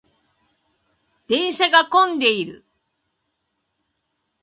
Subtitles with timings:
[1.27, 2.65] 電車が混んでいる。